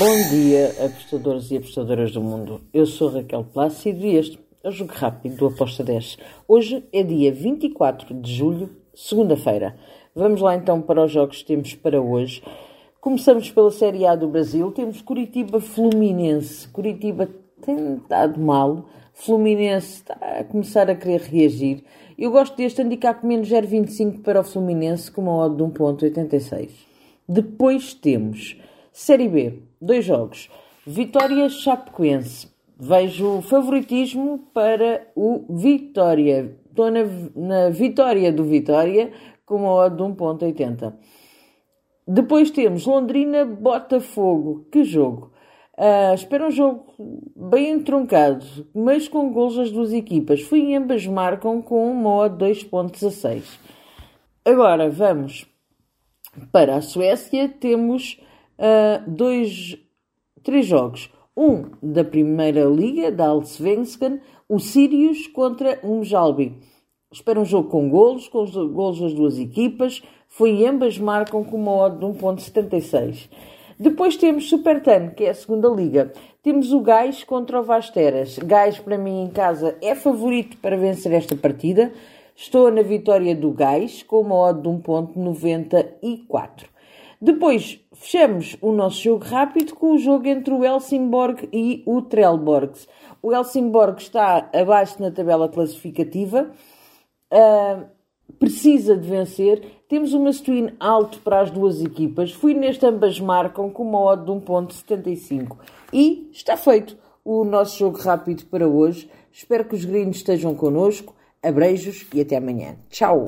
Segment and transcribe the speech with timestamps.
[0.00, 2.62] Bom dia, apostadores e apostadoras do mundo.
[2.72, 6.16] Eu sou Raquel Plácido e este é o Jogo Rápido do Aposta 10.
[6.48, 9.76] Hoje é dia 24 de julho, segunda-feira.
[10.14, 12.42] Vamos lá então para os jogos que temos para hoje.
[12.98, 14.72] Começamos pela Série A do Brasil.
[14.72, 16.66] Temos Curitiba Fluminense.
[16.68, 17.28] Curitiba
[17.60, 18.86] tem estado mal.
[19.12, 21.84] Fluminense está a começar a querer reagir.
[22.16, 26.70] Eu gosto deste handicap menos 0,25 para o Fluminense com uma odd de 1,86.
[27.28, 28.56] Depois temos
[29.02, 30.50] Série B, dois jogos.
[30.86, 32.50] Vitória Chapecoense.
[32.78, 36.54] Vejo favoritismo para o Vitória.
[36.68, 37.00] Estou na,
[37.34, 39.10] na vitória do Vitória
[39.46, 40.92] com uma odd de 1.80.
[42.06, 44.66] Depois temos Londrina Botafogo.
[44.70, 45.32] Que jogo!
[45.78, 46.84] Uh, espero um jogo
[47.34, 50.42] bem entroncado, mas com gols das duas equipas.
[50.42, 53.44] Fui ambas marcam com uma odd 2.16.
[54.44, 55.46] Agora vamos
[56.52, 57.48] para a Suécia.
[57.48, 58.20] Temos
[58.60, 59.76] uh, dois,
[60.42, 61.10] três jogos.
[61.36, 66.58] Um da Primeira Liga, da Allsvenskan, o Sirius contra o Mjalbi.
[67.12, 70.02] Espero um jogo com golos, com os golos das duas equipas.
[70.28, 73.28] Foi ambas marcam com uma odd de 1.76.
[73.78, 76.12] Depois temos Supertan, que é a segunda liga.
[76.42, 78.38] Temos o Gás contra o Vasteras.
[78.38, 81.92] Gás, para mim, em casa, é favorito para vencer esta partida.
[82.36, 86.66] Estou na vitória do Gás, com uma odd de 1.94.
[87.20, 92.88] Depois fechamos o nosso jogo rápido com o jogo entre o Helsingborg e o Trelborgs.
[93.22, 96.50] O Helsingborg está abaixo na tabela classificativa,
[97.30, 97.84] uh,
[98.38, 99.82] precisa de vencer.
[99.86, 102.32] Temos uma twin alto para as duas equipas.
[102.32, 105.58] Fui neste ambas marcam com uma odd de 1.75.
[105.92, 109.10] E está feito o nosso jogo rápido para hoje.
[109.30, 111.14] Espero que os gringos estejam connosco.
[111.42, 112.76] Abreijos e até amanhã.
[112.88, 113.26] Tchau!